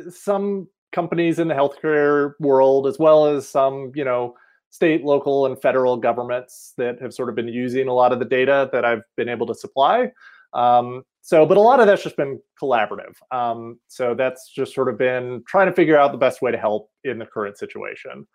some 0.10 0.68
companies 0.92 1.40
in 1.40 1.48
the 1.48 1.54
healthcare 1.54 2.34
world, 2.40 2.88
as 2.88 3.00
well 3.00 3.28
as 3.28 3.48
some 3.48 3.92
you 3.96 4.04
know 4.04 4.36
state, 4.70 5.04
local, 5.04 5.46
and 5.46 5.62
federal 5.62 5.98
governments 5.98 6.74
that 6.78 7.00
have 7.00 7.14
sort 7.14 7.30
of 7.30 7.36
been 7.36 7.48
using 7.48 7.88
a 7.88 7.94
lot 7.94 8.12
of 8.12 8.20
the 8.20 8.26
data 8.26 8.70
that 8.74 8.84
I've 8.84 9.04
been 9.16 9.30
able 9.30 9.46
to 9.48 9.56
supply. 9.56 10.12
Um, 10.54 11.04
so, 11.26 11.46
but 11.46 11.56
a 11.56 11.62
lot 11.62 11.80
of 11.80 11.88
that's 11.88 12.04
just 12.04 12.18
been 12.18 12.38
collaborative. 12.62 13.14
Um, 13.32 13.80
so 13.88 14.14
that's 14.14 14.52
just 14.54 14.76
sort 14.76 14.90
of 14.90 14.98
been 14.98 15.42
trying 15.48 15.68
to 15.68 15.74
figure 15.74 15.98
out 15.98 16.12
the 16.12 16.18
best 16.18 16.42
way 16.42 16.52
to 16.52 16.58
help 16.58 16.90
in 17.06 17.18
the 17.18 17.26
current 17.26 17.58
situation. 17.58 18.28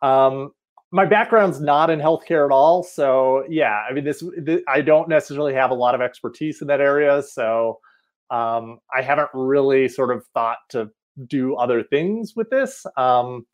Um, 0.00 0.52
my 0.90 1.04
background's 1.04 1.60
not 1.60 1.90
in 1.90 2.00
healthcare 2.00 2.46
at 2.46 2.50
all, 2.50 2.82
so 2.82 3.44
yeah, 3.50 3.82
I 3.88 3.92
mean, 3.92 4.04
this, 4.04 4.24
this 4.38 4.62
I 4.66 4.80
don't 4.80 5.06
necessarily 5.06 5.52
have 5.52 5.70
a 5.70 5.74
lot 5.74 5.94
of 5.94 6.00
expertise 6.00 6.62
in 6.62 6.68
that 6.68 6.80
area, 6.80 7.22
so 7.22 7.78
um, 8.30 8.78
I 8.96 9.02
haven't 9.02 9.28
really 9.34 9.86
sort 9.86 10.10
of 10.10 10.24
thought 10.32 10.58
to 10.70 10.88
do 11.26 11.56
other 11.56 11.82
things 11.82 12.32
with 12.34 12.48
this. 12.48 12.86
Um, 12.96 13.46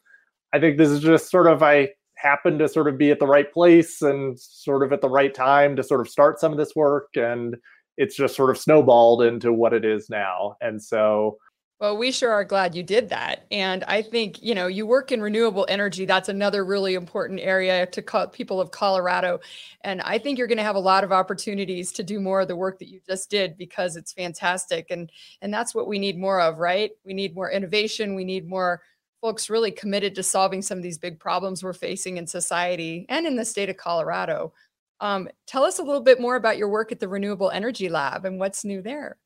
I 0.55 0.61
think 0.61 0.78
this 0.78 0.90
is 0.90 1.00
just 1.00 1.28
sort 1.28 1.49
of 1.49 1.61
I 1.61 1.88
happened 2.19 2.61
to 2.61 2.69
sort 2.69 2.87
of 2.87 2.97
be 2.97 3.11
at 3.11 3.19
the 3.19 3.26
right 3.26 3.52
place 3.52 4.00
and 4.00 4.38
sort 4.38 4.85
of 4.85 4.93
at 4.93 5.00
the 5.00 5.11
right 5.11 5.35
time 5.35 5.75
to 5.75 5.83
sort 5.83 6.00
of 6.00 6.09
start 6.09 6.38
some 6.38 6.52
of 6.52 6.59
this 6.59 6.76
work 6.76 7.09
and 7.16 7.57
it's 7.97 8.17
just 8.17 8.37
sort 8.37 8.50
of 8.50 8.59
snowballed 8.59 9.23
into 9.23 9.53
what 9.53 9.73
it 9.73 9.85
is 9.85 10.11
now. 10.11 10.57
And 10.61 10.83
so 10.83 11.38
well, 11.79 11.99
we 11.99 12.11
sure 12.11 12.33
are 12.33 12.45
glad 12.45 12.75
you 12.75 12.83
did 12.83 13.11
that. 13.11 13.45
And 13.50 13.85
I 13.85 14.00
think, 14.00 14.43
you 14.43 14.55
know, 14.55 14.67
you 14.67 14.87
work 14.87 15.12
in 15.12 15.21
renewable 15.21 15.67
energy. 15.69 16.07
That's 16.07 16.31
another 16.31 16.65
really 16.65 16.95
important 16.95 17.38
area 17.41 17.85
to 17.88 18.31
people 18.33 18.62
of 18.62 18.71
Colorado. 18.71 19.41
And 19.83 20.00
I 20.00 20.17
think 20.17 20.38
you're 20.38 20.47
going 20.47 20.57
to 20.57 20.65
have 20.65 20.76
a 20.76 20.81
lot 20.81 21.05
of 21.05 21.12
opportunities 21.12 21.93
to 21.93 22.03
do 22.03 22.19
more 22.19 22.41
of 22.41 22.49
the 22.49 22.57
work 22.57 22.79
that 22.79 22.88
you 22.88 23.00
just 23.07 23.29
did 23.29 23.59
because 23.59 23.97
it's 23.97 24.15
fantastic. 24.15 24.87
And 24.88 25.12
and 25.43 25.53
that's 25.53 25.75
what 25.75 25.87
we 25.87 25.99
need 25.99 26.19
more 26.19 26.41
of, 26.41 26.59
right? 26.59 26.93
We 27.05 27.12
need 27.12 27.35
more 27.35 27.50
innovation. 27.50 28.15
We 28.15 28.25
need 28.25 28.49
more 28.49 28.81
folks 29.21 29.50
really 29.50 29.71
committed 29.71 30.15
to 30.15 30.23
solving 30.23 30.62
some 30.62 30.79
of 30.79 30.83
these 30.83 30.99
big 30.99 31.19
problems 31.21 31.62
we're 31.62 31.75
facing 31.75 32.17
in 32.17 32.26
society 32.26 33.05
and 33.11 33.26
in 33.26 33.37
the 33.37 33.45
state 33.45 33.69
of 33.69 33.76
Colorado. 33.76 34.53
Um, 35.00 35.29
tell 35.47 35.65
us 35.65 35.79
a 35.79 35.83
little 35.83 36.03
bit 36.03 36.21
more 36.21 36.37
about 36.37 36.57
your 36.57 36.69
work 36.69 36.93
at 36.93 37.00
the 37.00 37.09
Renewable 37.09 37.50
Energy 37.50 37.88
Lab 37.88 38.25
and 38.25 38.38
what's 38.38 38.65
new 38.65 38.81
there. 38.83 39.17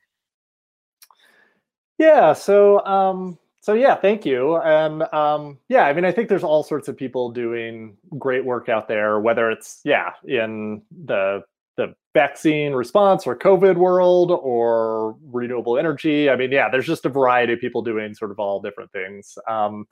Yeah, 1.98 2.32
so 2.32 2.84
um, 2.86 3.38
so 3.60 3.74
yeah, 3.74 3.94
thank 3.94 4.24
you. 4.24 4.56
And 4.56 5.02
um, 5.12 5.58
yeah, 5.68 5.84
I 5.84 5.92
mean, 5.92 6.04
I 6.04 6.12
think 6.12 6.28
there's 6.28 6.42
all 6.42 6.62
sorts 6.62 6.88
of 6.88 6.96
people 6.96 7.30
doing 7.30 7.96
great 8.18 8.44
work 8.44 8.68
out 8.68 8.88
there, 8.88 9.20
whether 9.20 9.50
it's 9.50 9.80
yeah 9.84 10.12
in 10.24 10.82
the 11.04 11.42
the 11.76 11.94
vaccine 12.14 12.72
response 12.72 13.26
or 13.26 13.36
COVID 13.36 13.76
world 13.76 14.30
or 14.30 15.16
renewable 15.30 15.78
energy. 15.78 16.28
I 16.28 16.36
mean, 16.36 16.50
yeah, 16.50 16.68
there's 16.70 16.86
just 16.86 17.06
a 17.06 17.10
variety 17.10 17.52
of 17.52 17.60
people 17.60 17.82
doing 17.82 18.14
sort 18.14 18.30
of 18.30 18.38
all 18.38 18.60
different 18.60 18.92
things 18.92 19.38
um, 19.48 19.86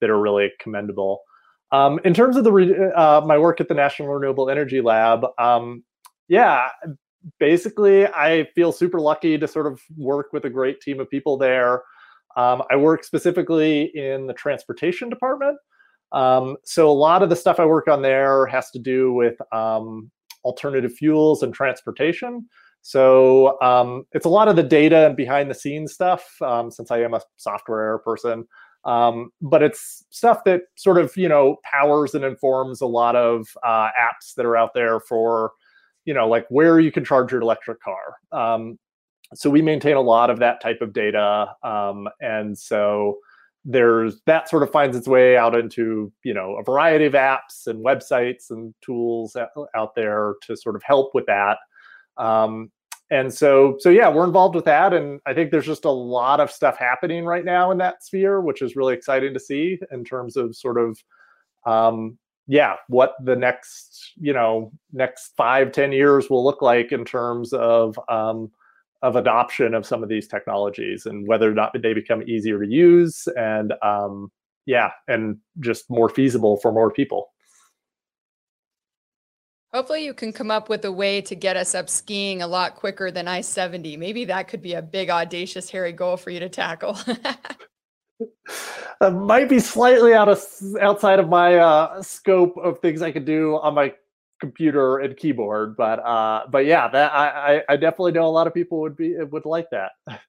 that 0.00 0.10
are 0.10 0.20
really 0.20 0.50
commendable. 0.60 1.22
Um, 1.72 1.98
in 2.04 2.12
terms 2.12 2.36
of 2.36 2.44
the 2.44 2.92
uh, 2.94 3.22
my 3.26 3.38
work 3.38 3.60
at 3.60 3.68
the 3.68 3.74
National 3.74 4.08
Renewable 4.08 4.50
Energy 4.50 4.80
Lab, 4.80 5.26
um, 5.38 5.82
yeah, 6.28 6.68
basically, 7.40 8.06
I 8.06 8.46
feel 8.54 8.72
super 8.72 9.00
lucky 9.00 9.38
to 9.38 9.48
sort 9.48 9.66
of 9.66 9.80
work 9.96 10.28
with 10.32 10.44
a 10.44 10.50
great 10.50 10.80
team 10.80 11.00
of 11.00 11.10
people 11.10 11.36
there. 11.36 11.82
Um, 12.36 12.62
I 12.70 12.76
work 12.76 13.04
specifically 13.04 13.90
in 13.94 14.26
the 14.26 14.34
transportation 14.34 15.08
department. 15.08 15.58
Um, 16.12 16.56
so 16.62 16.90
a 16.90 16.92
lot 16.92 17.22
of 17.22 17.30
the 17.30 17.36
stuff 17.36 17.58
I 17.58 17.64
work 17.64 17.88
on 17.88 18.02
there 18.02 18.46
has 18.46 18.70
to 18.72 18.78
do 18.78 19.12
with 19.12 19.36
um, 19.52 20.10
alternative 20.44 20.92
fuels 20.92 21.42
and 21.42 21.54
transportation. 21.54 22.48
So 22.82 23.60
um, 23.62 24.04
it's 24.12 24.26
a 24.26 24.30
lot 24.30 24.48
of 24.48 24.56
the 24.56 24.62
data 24.62 25.06
and 25.06 25.16
behind 25.16 25.50
the 25.50 25.54
scenes 25.54 25.92
stuff, 25.92 26.30
um, 26.42 26.70
since 26.70 26.90
I 26.90 27.00
am 27.02 27.14
a 27.14 27.20
software 27.36 27.98
person. 27.98 28.46
Um, 28.84 29.30
but 29.40 29.62
it's 29.62 30.04
stuff 30.10 30.42
that 30.44 30.62
sort 30.76 30.98
of 30.98 31.16
you 31.16 31.28
know 31.28 31.56
powers 31.64 32.14
and 32.14 32.24
informs 32.24 32.80
a 32.80 32.86
lot 32.86 33.16
of 33.16 33.46
uh, 33.64 33.88
apps 33.98 34.34
that 34.36 34.46
are 34.46 34.56
out 34.56 34.74
there 34.74 35.00
for 35.00 35.52
you 36.04 36.14
know 36.14 36.28
like 36.28 36.46
where 36.48 36.80
you 36.80 36.90
can 36.92 37.04
charge 37.04 37.32
your 37.32 37.42
electric 37.42 37.80
car. 37.80 38.16
Um, 38.32 38.78
so 39.34 39.48
we 39.48 39.62
maintain 39.62 39.96
a 39.96 40.00
lot 40.00 40.30
of 40.30 40.38
that 40.40 40.60
type 40.60 40.82
of 40.82 40.92
data, 40.92 41.54
um, 41.62 42.08
and 42.20 42.58
so 42.58 43.18
there's 43.64 44.20
that 44.26 44.48
sort 44.48 44.64
of 44.64 44.72
finds 44.72 44.96
its 44.96 45.06
way 45.06 45.36
out 45.36 45.54
into 45.54 46.12
you 46.24 46.34
know 46.34 46.56
a 46.56 46.64
variety 46.64 47.04
of 47.04 47.12
apps 47.12 47.66
and 47.66 47.84
websites 47.84 48.50
and 48.50 48.74
tools 48.84 49.36
out 49.76 49.94
there 49.94 50.34
to 50.42 50.56
sort 50.56 50.74
of 50.74 50.82
help 50.82 51.12
with 51.14 51.24
that 51.26 51.58
um, 52.16 52.70
and 53.12 53.32
so 53.32 53.76
so 53.78 53.90
yeah 53.90 54.08
we're 54.08 54.24
involved 54.24 54.56
with 54.56 54.64
that. 54.64 54.92
And 54.92 55.20
i 55.26 55.34
think 55.34 55.50
there's 55.50 55.66
just 55.66 55.84
a 55.84 55.90
lot 55.90 56.40
of 56.40 56.50
stuff 56.50 56.76
happening 56.78 57.24
right 57.24 57.44
now 57.44 57.70
in 57.70 57.78
that 57.78 58.02
sphere 58.02 58.40
which 58.40 58.62
is 58.62 58.74
really 58.74 58.94
exciting 58.94 59.34
to 59.34 59.40
see 59.40 59.78
in 59.92 60.04
terms 60.04 60.36
of 60.36 60.56
sort 60.56 60.78
of 60.78 60.98
um, 61.64 62.18
yeah 62.48 62.74
what 62.88 63.14
the 63.22 63.36
next 63.36 64.12
you 64.16 64.32
know 64.32 64.72
next 64.92 65.32
five 65.36 65.70
ten 65.70 65.92
years 65.92 66.28
will 66.28 66.42
look 66.42 66.62
like 66.62 66.90
in 66.90 67.04
terms 67.04 67.52
of 67.52 67.98
um, 68.08 68.50
of 69.02 69.16
adoption 69.16 69.74
of 69.74 69.86
some 69.86 70.02
of 70.02 70.08
these 70.08 70.26
technologies 70.26 71.06
and 71.06 71.26
whether 71.28 71.50
or 71.50 71.54
not 71.54 71.72
they 71.82 71.92
become 71.92 72.22
easier 72.22 72.64
to 72.64 72.68
use 72.68 73.28
and 73.36 73.74
um, 73.82 74.32
yeah 74.66 74.90
and 75.06 75.36
just 75.60 75.84
more 75.90 76.08
feasible 76.08 76.56
for 76.56 76.72
more 76.72 76.90
people 76.90 77.31
hopefully 79.72 80.04
you 80.04 80.14
can 80.14 80.32
come 80.32 80.50
up 80.50 80.68
with 80.68 80.84
a 80.84 80.92
way 80.92 81.20
to 81.20 81.34
get 81.34 81.56
us 81.56 81.74
up 81.74 81.88
skiing 81.88 82.42
a 82.42 82.46
lot 82.46 82.74
quicker 82.74 83.10
than 83.10 83.28
i-70 83.28 83.98
maybe 83.98 84.24
that 84.24 84.48
could 84.48 84.62
be 84.62 84.74
a 84.74 84.82
big 84.82 85.10
audacious 85.10 85.70
hairy 85.70 85.92
goal 85.92 86.16
for 86.16 86.30
you 86.30 86.40
to 86.40 86.48
tackle 86.48 86.96
that 87.04 87.58
might 89.12 89.48
be 89.48 89.58
slightly 89.58 90.14
out 90.14 90.28
of 90.28 90.44
outside 90.80 91.18
of 91.18 91.28
my 91.28 91.56
uh, 91.56 92.02
scope 92.02 92.56
of 92.56 92.78
things 92.80 93.02
i 93.02 93.10
could 93.10 93.24
do 93.24 93.56
on 93.56 93.74
my 93.74 93.92
computer 94.42 94.98
and 94.98 95.16
keyboard. 95.16 95.76
But 95.76 96.00
uh, 96.00 96.42
but 96.50 96.66
yeah, 96.66 96.88
that 96.88 97.12
I, 97.12 97.62
I 97.68 97.76
definitely 97.76 98.12
know 98.12 98.26
a 98.26 98.34
lot 98.34 98.46
of 98.46 98.52
people 98.52 98.80
would 98.80 98.96
be 98.96 99.16
would 99.16 99.46
like 99.46 99.70
that. 99.70 99.92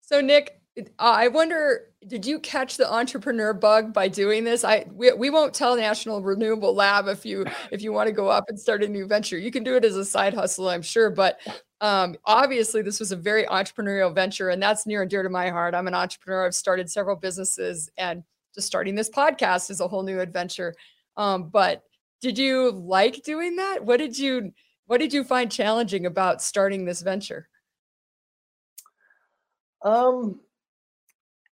so 0.00 0.22
Nick, 0.22 0.50
uh, 0.50 0.63
I 0.98 1.28
wonder, 1.28 1.92
did 2.06 2.26
you 2.26 2.40
catch 2.40 2.76
the 2.76 2.92
entrepreneur 2.92 3.52
bug 3.52 3.92
by 3.92 4.08
doing 4.08 4.42
this? 4.42 4.64
I 4.64 4.86
we, 4.92 5.12
we 5.12 5.30
won't 5.30 5.54
tell 5.54 5.76
National 5.76 6.20
Renewable 6.20 6.74
Lab 6.74 7.06
if 7.06 7.24
you 7.24 7.46
if 7.70 7.80
you 7.80 7.92
want 7.92 8.08
to 8.08 8.12
go 8.12 8.28
up 8.28 8.46
and 8.48 8.58
start 8.58 8.82
a 8.82 8.88
new 8.88 9.06
venture. 9.06 9.38
You 9.38 9.52
can 9.52 9.62
do 9.62 9.76
it 9.76 9.84
as 9.84 9.96
a 9.96 10.04
side 10.04 10.34
hustle, 10.34 10.68
I'm 10.68 10.82
sure. 10.82 11.10
But 11.10 11.38
um, 11.80 12.16
obviously, 12.24 12.82
this 12.82 12.98
was 12.98 13.12
a 13.12 13.16
very 13.16 13.44
entrepreneurial 13.44 14.12
venture, 14.12 14.48
and 14.48 14.60
that's 14.60 14.84
near 14.84 15.02
and 15.02 15.10
dear 15.10 15.22
to 15.22 15.28
my 15.28 15.48
heart. 15.48 15.74
I'm 15.74 15.86
an 15.86 15.94
entrepreneur. 15.94 16.44
I've 16.46 16.54
started 16.54 16.90
several 16.90 17.14
businesses, 17.16 17.88
and 17.96 18.24
just 18.54 18.66
starting 18.66 18.96
this 18.96 19.10
podcast 19.10 19.70
is 19.70 19.80
a 19.80 19.86
whole 19.86 20.02
new 20.02 20.18
adventure. 20.18 20.74
Um, 21.16 21.50
but 21.50 21.84
did 22.20 22.36
you 22.36 22.72
like 22.72 23.22
doing 23.22 23.56
that? 23.56 23.84
What 23.84 23.98
did 23.98 24.18
you 24.18 24.52
what 24.86 24.98
did 24.98 25.12
you 25.12 25.22
find 25.22 25.52
challenging 25.52 26.06
about 26.06 26.42
starting 26.42 26.84
this 26.84 27.00
venture? 27.00 27.48
Um 29.82 30.40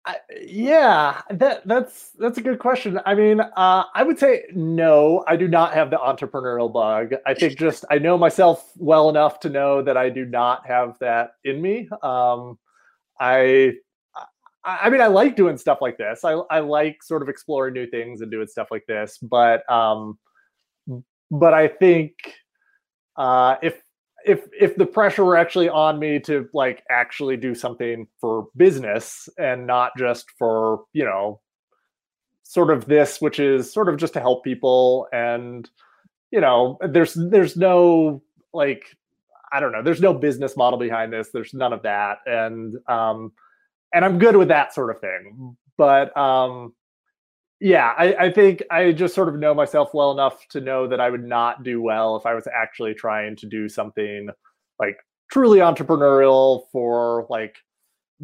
I, 0.06 0.16
yeah, 0.38 1.22
that 1.30 1.66
that's 1.66 2.10
that's 2.18 2.36
a 2.36 2.42
good 2.42 2.58
question. 2.58 3.00
I 3.06 3.14
mean, 3.14 3.40
uh, 3.40 3.84
I 3.94 4.02
would 4.02 4.18
say 4.18 4.44
no. 4.52 5.24
I 5.26 5.36
do 5.36 5.48
not 5.48 5.72
have 5.72 5.90
the 5.90 5.96
entrepreneurial 5.96 6.70
bug. 6.70 7.14
I 7.26 7.32
think 7.32 7.58
just 7.58 7.86
I 7.90 7.98
know 7.98 8.18
myself 8.18 8.70
well 8.76 9.08
enough 9.08 9.40
to 9.40 9.48
know 9.48 9.80
that 9.82 9.96
I 9.96 10.10
do 10.10 10.26
not 10.26 10.66
have 10.66 10.98
that 10.98 11.36
in 11.44 11.62
me. 11.62 11.88
Um, 12.02 12.58
I, 13.18 13.74
I 14.62 14.90
mean, 14.90 15.00
I 15.00 15.06
like 15.06 15.36
doing 15.36 15.56
stuff 15.56 15.78
like 15.80 15.96
this. 15.96 16.22
I 16.22 16.32
I 16.50 16.60
like 16.60 17.02
sort 17.02 17.22
of 17.22 17.30
exploring 17.30 17.72
new 17.72 17.86
things 17.86 18.20
and 18.20 18.30
doing 18.30 18.46
stuff 18.46 18.68
like 18.70 18.84
this. 18.86 19.16
But 19.22 19.68
um, 19.72 20.18
but 21.30 21.54
I 21.54 21.68
think 21.68 22.12
uh, 23.16 23.56
if 23.62 23.80
if 24.24 24.46
if 24.58 24.76
the 24.76 24.86
pressure 24.86 25.24
were 25.24 25.36
actually 25.36 25.68
on 25.68 25.98
me 25.98 26.18
to 26.18 26.48
like 26.54 26.82
actually 26.90 27.36
do 27.36 27.54
something 27.54 28.06
for 28.20 28.46
business 28.56 29.28
and 29.38 29.66
not 29.66 29.92
just 29.98 30.26
for 30.38 30.84
you 30.92 31.04
know 31.04 31.40
sort 32.42 32.70
of 32.70 32.86
this 32.86 33.20
which 33.20 33.38
is 33.38 33.72
sort 33.72 33.88
of 33.88 33.96
just 33.96 34.12
to 34.12 34.20
help 34.20 34.44
people 34.44 35.06
and 35.12 35.70
you 36.30 36.40
know 36.40 36.78
there's 36.88 37.14
there's 37.30 37.56
no 37.56 38.22
like 38.52 38.96
i 39.52 39.60
don't 39.60 39.72
know 39.72 39.82
there's 39.82 40.00
no 40.00 40.14
business 40.14 40.56
model 40.56 40.78
behind 40.78 41.12
this. 41.12 41.30
There's 41.32 41.54
none 41.54 41.72
of 41.72 41.82
that. 41.82 42.18
And 42.26 42.76
um 42.88 43.32
and 43.92 44.04
i'm 44.04 44.18
good 44.18 44.36
with 44.36 44.48
that 44.48 44.74
sort 44.74 44.90
of 44.90 45.00
thing. 45.00 45.56
But 45.76 46.16
um 46.16 46.74
yeah, 47.64 47.94
I, 47.96 48.26
I, 48.26 48.30
think 48.30 48.62
I 48.70 48.92
just 48.92 49.14
sort 49.14 49.30
of 49.30 49.36
know 49.36 49.54
myself 49.54 49.94
well 49.94 50.12
enough 50.12 50.46
to 50.48 50.60
know 50.60 50.86
that 50.86 51.00
I 51.00 51.08
would 51.08 51.24
not 51.24 51.62
do 51.62 51.80
well 51.80 52.14
if 52.14 52.26
I 52.26 52.34
was 52.34 52.46
actually 52.54 52.92
trying 52.92 53.36
to 53.36 53.46
do 53.46 53.70
something 53.70 54.28
like 54.78 54.98
truly 55.32 55.60
entrepreneurial 55.60 56.64
for 56.70 57.26
like 57.30 57.56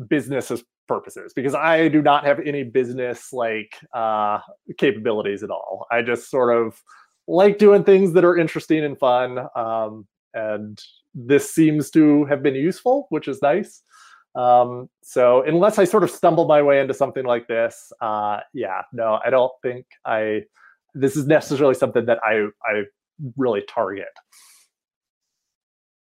business 0.08 0.52
purposes 0.86 1.32
because 1.34 1.54
I 1.54 1.88
do 1.88 2.02
not 2.02 2.26
have 2.26 2.38
any 2.40 2.64
business 2.64 3.32
like 3.32 3.78
uh, 3.94 4.40
capabilities 4.76 5.42
at 5.42 5.48
all. 5.48 5.86
I 5.90 6.02
just 6.02 6.30
sort 6.30 6.54
of 6.54 6.78
like 7.26 7.56
doing 7.56 7.82
things 7.82 8.12
that 8.12 8.26
are 8.26 8.36
interesting 8.36 8.84
and 8.84 8.98
fun. 8.98 9.38
Um, 9.56 10.06
and 10.34 10.78
this 11.14 11.50
seems 11.50 11.90
to 11.92 12.26
have 12.26 12.42
been 12.42 12.56
useful, 12.56 13.06
which 13.08 13.26
is 13.26 13.40
nice. 13.40 13.82
Um, 14.34 14.88
so 15.02 15.42
unless 15.42 15.78
I 15.78 15.84
sort 15.84 16.04
of 16.04 16.10
stumble 16.10 16.46
my 16.46 16.62
way 16.62 16.80
into 16.80 16.94
something 16.94 17.24
like 17.24 17.48
this, 17.48 17.92
uh, 18.00 18.40
yeah, 18.52 18.82
no, 18.92 19.18
I 19.24 19.30
don't 19.30 19.52
think 19.62 19.86
I. 20.04 20.42
This 20.94 21.16
is 21.16 21.26
necessarily 21.26 21.74
something 21.74 22.06
that 22.06 22.18
I 22.24 22.46
I 22.64 22.84
really 23.36 23.62
target. 23.68 24.08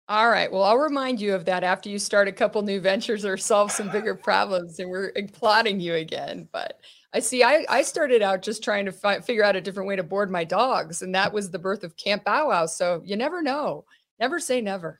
All 0.08 0.28
right. 0.28 0.50
Well, 0.50 0.64
I'll 0.64 0.78
remind 0.78 1.20
you 1.20 1.36
of 1.36 1.44
that 1.44 1.62
after 1.62 1.88
you 1.88 1.96
start 2.00 2.26
a 2.26 2.32
couple 2.32 2.62
new 2.62 2.80
ventures 2.80 3.24
or 3.24 3.36
solve 3.36 3.70
some 3.70 3.90
bigger 3.90 4.14
problems, 4.24 4.80
and 4.80 4.90
we're 4.90 5.12
applauding 5.16 5.78
you 5.78 5.94
again. 5.94 6.48
But 6.50 6.80
I 7.14 7.20
see. 7.20 7.44
I 7.44 7.64
I 7.68 7.82
started 7.82 8.22
out 8.22 8.42
just 8.42 8.62
trying 8.64 8.86
to 8.86 8.92
fi- 8.92 9.20
figure 9.20 9.44
out 9.44 9.56
a 9.56 9.60
different 9.60 9.88
way 9.88 9.96
to 9.96 10.02
board 10.02 10.30
my 10.30 10.44
dogs, 10.44 11.02
and 11.02 11.14
that 11.14 11.32
was 11.32 11.50
the 11.50 11.58
birth 11.58 11.84
of 11.84 11.96
Camp 11.96 12.24
Bow 12.24 12.48
Wow. 12.48 12.66
So 12.66 13.02
you 13.04 13.16
never 13.16 13.42
know. 13.42 13.84
Never 14.18 14.40
say 14.40 14.60
never. 14.60 14.98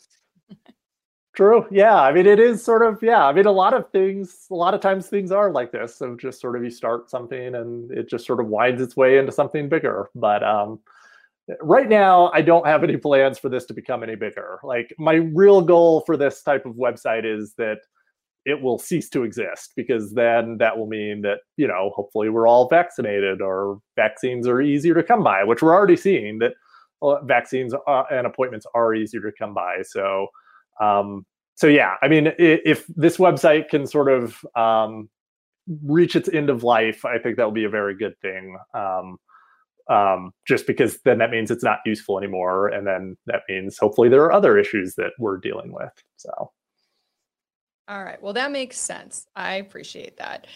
True. 1.35 1.65
Yeah. 1.71 1.95
I 1.95 2.13
mean, 2.13 2.27
it 2.27 2.41
is 2.41 2.63
sort 2.63 2.83
of, 2.83 2.99
yeah. 3.03 3.25
I 3.25 3.33
mean, 3.33 3.47
a 3.47 3.53
lot 3.53 3.73
of 3.73 3.89
things, 3.91 4.47
a 4.51 4.55
lot 4.55 4.75
of 4.75 4.81
times 4.81 5.07
things 5.07 5.31
are 5.31 5.51
like 5.53 5.71
this. 5.71 5.97
So 5.97 6.17
just 6.17 6.41
sort 6.41 6.57
of 6.57 6.65
you 6.65 6.71
start 6.71 7.09
something 7.09 7.55
and 7.55 7.91
it 7.93 8.09
just 8.11 8.27
sort 8.27 8.41
of 8.41 8.49
winds 8.49 8.83
its 8.83 8.97
way 8.97 9.17
into 9.17 9.31
something 9.31 9.69
bigger. 9.69 10.11
But 10.15 10.43
um, 10.43 10.81
right 11.63 11.89
now, 11.89 12.31
I 12.35 12.43
don't 12.43 12.67
have 12.67 12.83
any 12.83 12.97
plans 12.97 13.39
for 13.39 13.49
this 13.49 13.65
to 13.67 13.75
become 13.75 14.03
any 14.03 14.17
bigger. 14.17 14.59
Like, 14.65 14.93
my 14.99 15.15
real 15.15 15.63
goal 15.63 16.03
for 16.05 16.17
this 16.17 16.43
type 16.43 16.67
of 16.67 16.75
website 16.75 17.25
is 17.25 17.55
that 17.59 17.79
it 18.45 18.61
will 18.61 18.79
cease 18.79 19.09
to 19.11 19.23
exist 19.23 19.73
because 19.77 20.15
then 20.15 20.57
that 20.59 20.77
will 20.77 20.87
mean 20.89 21.23
that, 21.23 21.39
you 21.57 21.69
know, 21.69 21.93
hopefully 21.95 22.29
we're 22.29 22.49
all 22.49 22.69
vaccinated 22.69 23.41
or 23.41 23.79
vaccines 23.97 24.49
are 24.49 24.61
easier 24.61 24.95
to 24.95 25.03
come 25.03 25.23
by, 25.23 25.45
which 25.45 25.63
we're 25.63 25.75
already 25.75 25.97
seeing 25.97 26.39
that 26.41 26.55
vaccines 27.25 27.73
uh, 27.87 28.03
and 28.11 28.27
appointments 28.27 28.67
are 28.75 28.95
easier 28.95 29.21
to 29.21 29.31
come 29.39 29.55
by. 29.55 29.83
So, 29.83 30.27
um, 30.81 31.25
so 31.55 31.67
yeah, 31.67 31.97
I 32.03 32.09
mean, 32.09 32.33
if 32.39 32.87
this 32.89 33.19
website 33.19 33.69
can 33.69 33.87
sort 33.87 34.11
of 34.11 34.37
um, 34.57 35.11
reach 35.85 36.17
its 36.17 36.29
end 36.29 36.49
of 36.49 36.65
life, 36.65 37.05
I 37.05 37.19
think 37.19 37.37
that 37.37 37.45
will 37.45 37.53
be 37.53 37.65
a 37.65 37.71
very 37.71 37.95
good 37.95 38.15
thing. 38.23 38.57
Um, 38.75 39.19
um, 39.91 40.33
just 40.47 40.67
because 40.67 41.01
then 41.05 41.19
that 41.19 41.31
means 41.31 41.51
it's 41.51 41.65
not 41.65 41.81
useful 41.85 42.17
anymore, 42.17 42.69
and 42.69 42.87
then 42.87 43.17
that 43.27 43.43
means 43.49 43.77
hopefully 43.77 44.09
there 44.09 44.23
are 44.23 44.33
other 44.33 44.57
issues 44.57 44.95
that 44.95 45.11
we're 45.19 45.37
dealing 45.37 45.73
with. 45.73 45.93
So. 46.17 46.53
All 47.89 48.05
right. 48.05 48.23
Well, 48.23 48.33
that 48.35 48.53
makes 48.53 48.79
sense. 48.79 49.27
I 49.35 49.55
appreciate 49.57 50.17
that. 50.19 50.47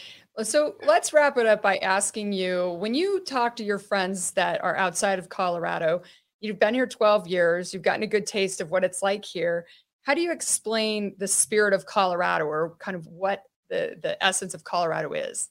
So 0.42 0.76
let's 0.86 1.12
wrap 1.12 1.36
it 1.36 1.46
up 1.46 1.62
by 1.62 1.78
asking 1.78 2.32
you 2.32 2.76
when 2.78 2.94
you 2.94 3.20
talk 3.20 3.56
to 3.56 3.64
your 3.64 3.78
friends 3.78 4.30
that 4.32 4.62
are 4.62 4.76
outside 4.76 5.18
of 5.18 5.28
Colorado, 5.28 6.02
you've 6.40 6.60
been 6.60 6.74
here 6.74 6.86
12 6.86 7.26
years, 7.26 7.74
you've 7.74 7.82
gotten 7.82 8.04
a 8.04 8.06
good 8.08 8.26
taste 8.26 8.60
of 8.60 8.70
what 8.70 8.84
it's 8.84 9.02
like 9.02 9.24
here. 9.24 9.66
How 10.04 10.14
do 10.14 10.20
you 10.20 10.32
explain 10.32 11.14
the 11.18 11.26
spirit 11.26 11.72
of 11.72 11.86
Colorado 11.86 12.44
or 12.44 12.76
kind 12.78 12.94
of 12.94 13.06
what 13.06 13.42
the, 13.70 13.96
the 14.00 14.22
essence 14.24 14.54
of 14.54 14.62
Colorado 14.62 15.12
is? 15.14 15.48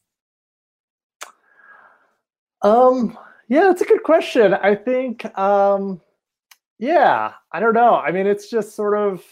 Um, 2.61 3.17
yeah, 3.49 3.63
that's 3.63 3.81
a 3.81 3.85
good 3.85 4.03
question. 4.03 4.53
I 4.53 4.75
think, 4.75 5.25
um, 5.37 5.99
yeah, 6.79 7.33
I 7.51 7.59
don't 7.59 7.73
know. 7.73 7.95
I 7.95 8.11
mean, 8.11 8.27
it's 8.27 8.49
just 8.49 8.75
sort 8.75 8.97
of, 8.97 9.23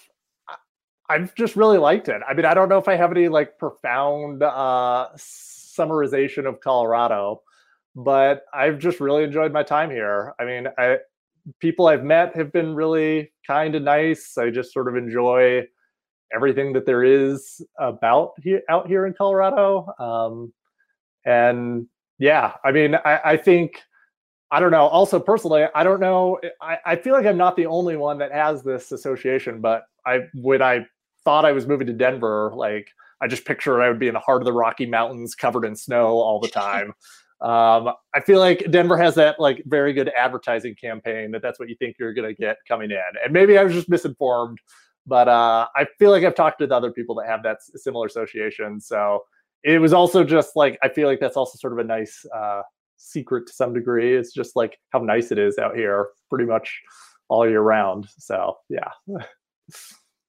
I've 1.08 1.36
just 1.36 1.56
really 1.56 1.78
liked 1.78 2.10
it. 2.10 2.22
I 2.28 2.34
mean, 2.34 2.46
I 2.46 2.54
don't 2.54 2.70
know 2.70 2.78
if 2.78 2.88
I 2.88 2.96
have 2.96 3.12
any 3.12 3.28
like 3.28 3.60
profound 3.60 4.42
uh, 4.42 5.10
summarization 5.18 6.48
of 6.48 6.60
Colorado, 6.62 7.44
but 7.96 8.46
I've 8.54 8.80
just 8.80 9.00
really 9.00 9.24
enjoyed 9.24 9.54
my 9.54 9.64
time 9.64 9.92
here. 9.92 10.34
I 10.40 10.46
mean, 10.46 10.68
I 10.78 10.98
people 11.60 11.88
I've 11.88 12.04
met 12.04 12.36
have 12.36 12.52
been 12.52 12.76
really 12.76 13.32
kind 13.46 13.76
and 13.76 13.86
nice. 13.86 14.38
I 14.38 14.50
just 14.50 14.74
sort 14.74 14.88
of 14.88 14.96
enjoy 14.96 15.68
everything 16.34 16.74
that 16.74 16.86
there 16.86 17.04
is 17.04 17.66
about 17.80 18.34
here 18.42 18.62
out 18.70 18.88
here 18.88 19.06
in 19.06 19.14
Colorado. 19.14 19.88
Um, 20.00 20.54
and 21.26 21.88
yeah, 22.20 22.54
I 22.64 22.72
mean, 22.72 22.96
I, 22.96 23.20
I, 23.26 23.38
think 23.38 23.82
I 24.52 24.60
don't 24.60 24.72
know. 24.72 24.88
Also, 24.88 25.20
personally, 25.20 25.66
I 25.76 25.84
don't 25.84 26.00
know. 26.00 26.40
I, 26.62 26.78
I 26.86 26.96
feel 26.96 27.14
like 27.14 27.26
I'm 27.26 27.38
not 27.38 27.56
the 27.56 27.66
only 27.66 27.98
one 27.98 28.18
that 28.20 28.32
has 28.32 28.64
this 28.64 28.92
association, 28.92 29.62
but 29.62 29.84
I 30.06 30.22
when 30.34 30.62
I 30.62 30.86
thought 31.24 31.46
I 31.46 31.52
was 31.52 31.68
moving 31.68 31.88
to 31.88 31.94
Denver, 31.94 32.52
like 32.56 32.88
I 33.22 33.28
just 33.28 33.46
picture 33.46 33.82
I 33.82 33.90
would 33.90 34.00
be 34.00 34.08
in 34.08 34.14
the 34.14 34.20
heart 34.20 34.42
of 34.42 34.46
the 34.46 34.54
Rocky 34.54 34.86
Mountains, 34.86 35.36
covered 35.36 35.66
in 35.66 35.76
snow 35.76 36.08
all 36.08 36.40
the 36.40 36.48
time. 36.50 36.94
Um, 37.42 37.94
I 38.14 38.20
feel 38.24 38.40
like 38.40 38.70
Denver 38.70 38.98
has 38.98 39.16
that 39.16 39.40
like 39.40 39.64
very 39.66 39.94
good 39.94 40.12
advertising 40.16 40.76
campaign 40.76 41.32
that 41.32 41.42
that's 41.42 41.60
what 41.60 41.70
you 41.70 41.76
think 41.76 41.96
you're 42.00 42.14
going 42.14 42.28
to 42.28 42.40
get 42.40 42.58
coming 42.68 42.92
in, 42.92 43.02
and 43.24 43.34
maybe 43.34 43.58
I 43.58 43.64
was 43.64 43.74
just 43.74 43.90
misinformed, 43.90 44.60
but 45.08 45.28
uh, 45.28 45.68
I 45.76 45.88
feel 45.98 46.12
like 46.12 46.24
I've 46.24 46.36
talked 46.36 46.62
with 46.62 46.72
other 46.72 46.92
people 46.92 47.16
that 47.16 47.28
have 47.28 47.42
that 47.44 47.58
similar 47.76 48.06
association. 48.06 48.80
So 48.80 49.24
it 49.64 49.80
was 49.80 49.92
also 49.92 50.24
just 50.24 50.56
like 50.56 50.78
I 50.84 50.90
feel 50.90 51.08
like 51.08 51.20
that's 51.20 51.38
also 51.38 51.58
sort 51.58 51.74
of 51.74 51.80
a 51.80 51.84
nice 51.84 52.24
uh, 52.36 52.62
secret 52.98 53.48
to 53.48 53.54
some 53.54 53.74
degree. 53.74 54.16
It's 54.16 54.34
just 54.34 54.56
like 54.56 54.78
how 54.92 55.00
nice 55.00 55.32
it 55.32 55.40
is 55.40 55.58
out 55.58 55.76
here, 55.76 56.10
pretty 56.30 56.46
much 56.46 56.80
all 57.28 57.50
year 57.50 57.62
round. 57.62 58.08
So 58.20 58.58
yeah. 58.70 58.92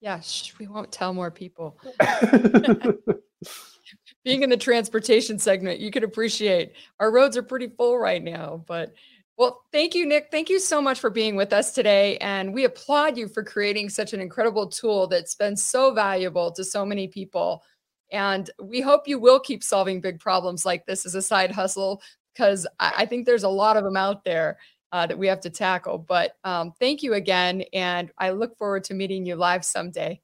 Yeah, 0.01 0.19
shh, 0.19 0.51
we 0.59 0.67
won't 0.67 0.91
tell 0.91 1.13
more 1.13 1.31
people. 1.31 1.77
Being 4.23 4.43
in 4.43 4.49
the 4.49 4.57
transportation 4.57 5.37
segment, 5.37 5.79
you 5.79 5.91
can 5.91 6.03
appreciate 6.03 6.73
our 6.99 7.11
roads 7.11 7.35
are 7.35 7.43
pretty 7.43 7.67
full 7.67 7.97
right 7.97 8.23
now. 8.23 8.63
But 8.67 8.93
well, 9.35 9.63
thank 9.71 9.95
you, 9.95 10.05
Nick. 10.05 10.27
Thank 10.31 10.49
you 10.49 10.59
so 10.59 10.81
much 10.81 10.99
for 10.99 11.09
being 11.09 11.35
with 11.35 11.53
us 11.53 11.73
today. 11.73 12.17
And 12.17 12.53
we 12.53 12.65
applaud 12.65 13.17
you 13.17 13.27
for 13.27 13.43
creating 13.43 13.89
such 13.89 14.13
an 14.13 14.21
incredible 14.21 14.67
tool 14.67 15.07
that's 15.07 15.35
been 15.35 15.57
so 15.57 15.93
valuable 15.93 16.51
to 16.51 16.63
so 16.63 16.85
many 16.85 17.07
people. 17.07 17.63
And 18.11 18.49
we 18.61 18.79
hope 18.79 19.07
you 19.07 19.17
will 19.17 19.39
keep 19.39 19.63
solving 19.63 19.99
big 19.99 20.19
problems 20.19 20.65
like 20.65 20.85
this 20.85 21.05
as 21.05 21.15
a 21.15 21.21
side 21.21 21.51
hustle, 21.51 22.01
because 22.33 22.67
I 22.79 23.07
think 23.07 23.25
there's 23.25 23.43
a 23.43 23.49
lot 23.49 23.75
of 23.75 23.83
them 23.83 23.97
out 23.97 24.23
there 24.23 24.59
uh, 24.91 25.07
that 25.07 25.17
we 25.17 25.25
have 25.25 25.41
to 25.41 25.49
tackle. 25.49 25.97
But 25.97 26.37
um, 26.43 26.73
thank 26.79 27.01
you 27.01 27.15
again. 27.15 27.63
And 27.73 28.11
I 28.19 28.29
look 28.29 28.55
forward 28.55 28.83
to 28.85 28.93
meeting 28.93 29.25
you 29.25 29.35
live 29.35 29.65
someday. 29.65 30.21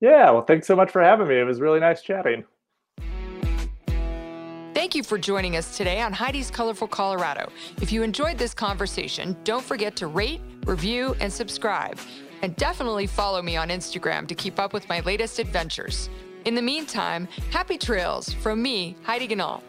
Yeah, 0.00 0.30
well, 0.30 0.42
thanks 0.42 0.68
so 0.68 0.76
much 0.76 0.92
for 0.92 1.02
having 1.02 1.26
me. 1.26 1.40
It 1.40 1.44
was 1.44 1.60
really 1.60 1.80
nice 1.80 2.02
chatting. 2.02 2.44
Thank 4.94 5.06
you 5.06 5.08
for 5.08 5.18
joining 5.18 5.56
us 5.56 5.76
today 5.76 6.02
on 6.02 6.12
Heidi's 6.12 6.52
Colorful 6.52 6.86
Colorado. 6.86 7.50
If 7.82 7.90
you 7.90 8.04
enjoyed 8.04 8.38
this 8.38 8.54
conversation, 8.54 9.36
don't 9.42 9.64
forget 9.64 9.96
to 9.96 10.06
rate, 10.06 10.40
review, 10.66 11.16
and 11.18 11.32
subscribe. 11.32 11.98
And 12.42 12.54
definitely 12.54 13.08
follow 13.08 13.42
me 13.42 13.56
on 13.56 13.70
Instagram 13.70 14.28
to 14.28 14.36
keep 14.36 14.60
up 14.60 14.72
with 14.72 14.88
my 14.88 15.00
latest 15.00 15.40
adventures. 15.40 16.08
In 16.44 16.54
the 16.54 16.62
meantime, 16.62 17.26
happy 17.50 17.76
trails 17.76 18.32
from 18.34 18.62
me, 18.62 18.94
Heidi 19.02 19.26
Ganahl. 19.26 19.62